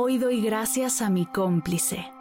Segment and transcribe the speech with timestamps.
[0.00, 2.12] Hoy doy gracias a mi cómplice.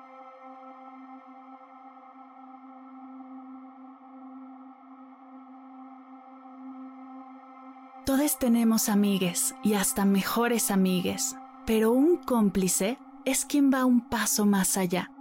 [8.04, 11.36] Todos tenemos amigues y hasta mejores amigues,
[11.68, 15.12] pero un cómplice es quien va un paso más allá,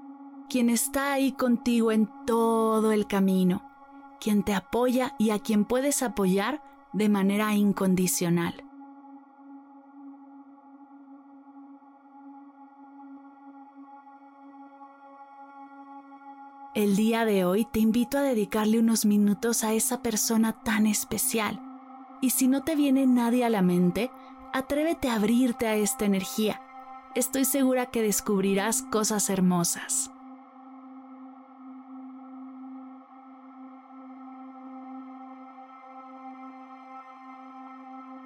[0.49, 3.71] quien está ahí contigo en todo el camino,
[4.19, 6.63] quien te apoya y a quien puedes apoyar
[6.95, 8.66] de manera incondicional.
[16.77, 21.59] El día de hoy te invito a dedicarle unos minutos a esa persona tan especial.
[22.21, 24.11] Y si no te viene nadie a la mente,
[24.53, 26.61] atrévete a abrirte a esta energía.
[27.15, 30.11] Estoy segura que descubrirás cosas hermosas.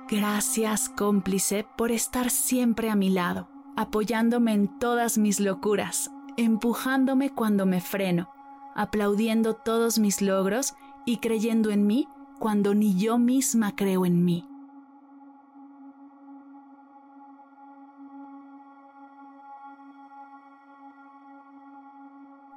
[0.09, 7.65] Gracias, cómplice, por estar siempre a mi lado, apoyándome en todas mis locuras, empujándome cuando
[7.65, 8.29] me freno
[8.75, 14.51] aplaudiendo todos mis logros y creyendo en mí cuando ni yo misma creo en mí.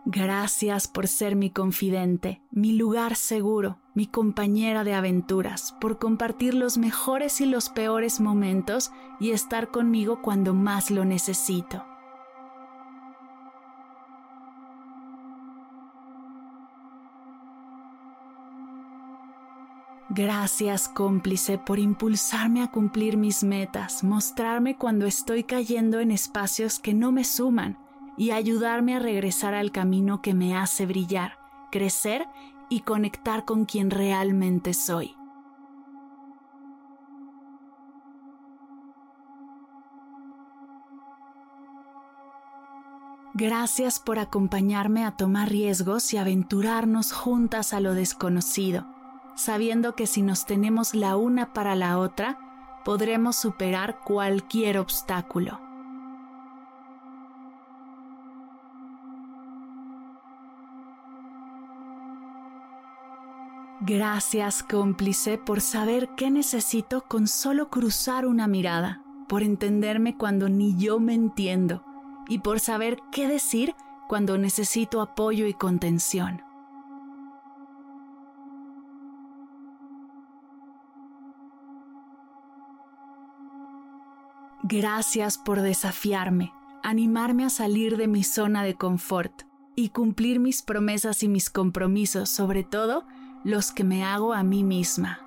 [0.06, 6.78] Gracias por ser mi confidente, mi lugar seguro, mi compañera de aventuras, por compartir los
[6.78, 11.84] mejores y los peores momentos y estar conmigo cuando más lo necesito.
[20.16, 26.94] Gracias cómplice por impulsarme a cumplir mis metas, mostrarme cuando estoy cayendo en espacios que
[26.94, 27.80] no me suman
[28.16, 31.40] y ayudarme a regresar al camino que me hace brillar,
[31.72, 32.28] crecer
[32.70, 35.16] y conectar con quien realmente soy.
[43.34, 48.93] Gracias por acompañarme a tomar riesgos y aventurarnos juntas a lo desconocido
[49.36, 52.38] sabiendo que si nos tenemos la una para la otra,
[52.84, 55.60] podremos superar cualquier obstáculo.
[63.86, 70.78] Gracias cómplice por saber qué necesito con solo cruzar una mirada, por entenderme cuando ni
[70.78, 71.84] yo me entiendo
[72.30, 73.76] y por saber qué decir
[74.08, 76.53] cuando necesito apoyo y contención.
[84.66, 86.54] Gracias por desafiarme,
[86.84, 89.42] animarme a salir de mi zona de confort
[89.76, 93.06] y cumplir mis promesas y mis compromisos, sobre todo
[93.44, 95.20] los que me hago a mí misma.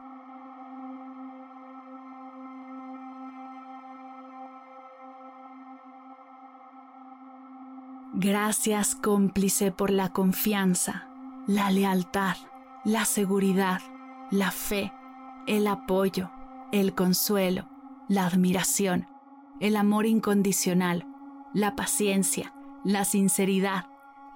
[8.15, 11.11] Gracias cómplice por la confianza,
[11.47, 12.37] la lealtad,
[12.85, 13.83] la seguridad,
[14.31, 14.95] la fe,
[15.47, 16.31] el apoyo,
[16.73, 17.69] el consuelo,
[18.09, 19.07] la admiración
[19.61, 21.06] el amor incondicional,
[21.53, 22.53] la paciencia,
[22.84, 23.87] la sinceridad,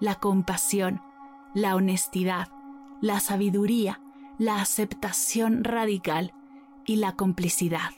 [0.00, 1.02] la compasión,
[1.54, 2.48] la honestidad,
[3.00, 4.00] la sabiduría,
[4.38, 6.32] la aceptación radical
[6.86, 7.90] y la complicidad.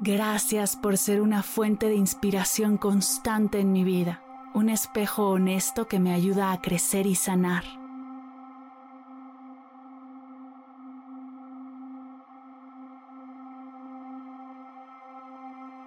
[0.00, 4.22] Gracias por ser una fuente de inspiración constante en mi vida,
[4.54, 7.64] un espejo honesto que me ayuda a crecer y sanar.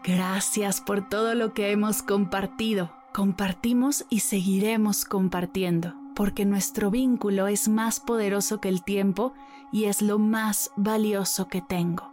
[0.04, 2.92] Gracias por todo lo que hemos compartido.
[3.14, 9.34] Compartimos y seguiremos compartiendo, porque nuestro vínculo es más poderoso que el tiempo
[9.72, 12.12] y es lo más valioso que tengo.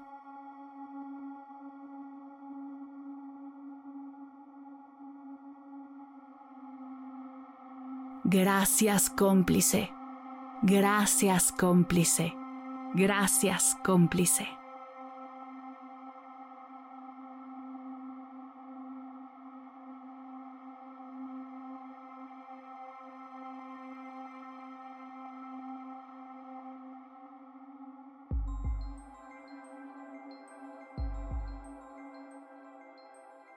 [8.24, 9.92] Gracias cómplice.
[10.62, 12.34] Gracias cómplice.
[12.94, 14.55] Gracias cómplice.